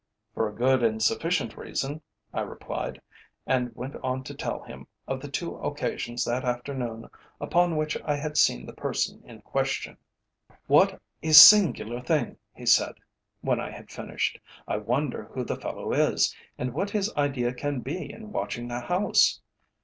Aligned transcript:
"For 0.33 0.49
a 0.49 0.55
good 0.55 0.81
and 0.81 0.99
sufficient 0.99 1.55
reason," 1.55 2.01
I 2.33 2.41
replied, 2.41 3.01
and 3.45 3.71
went 3.75 3.95
on 3.97 4.23
to 4.23 4.33
tell 4.33 4.63
him 4.63 4.87
of 5.07 5.21
the 5.21 5.27
two 5.29 5.55
occasions 5.57 6.25
that 6.25 6.43
afternoon 6.43 7.07
upon 7.39 7.75
which 7.77 7.95
I 8.03 8.15
had 8.15 8.35
seen 8.35 8.65
the 8.65 8.73
person 8.73 9.21
in 9.25 9.41
question. 9.43 9.97
"What 10.65 10.99
a 11.21 11.33
singular 11.33 12.01
thing!" 12.01 12.37
he 12.51 12.65
said, 12.65 12.95
when 13.41 13.59
I 13.59 13.69
had 13.69 13.91
finished. 13.91 14.39
"I 14.67 14.77
wonder 14.77 15.25
who 15.25 15.43
the 15.43 15.55
fellow 15.55 15.93
is, 15.93 16.35
and 16.57 16.73
what 16.73 16.89
his 16.89 17.13
idea 17.15 17.53
can 17.53 17.81
be 17.81 18.11
in 18.11 18.31
watching 18.31 18.69
the 18.69 18.79
house? 18.79 19.39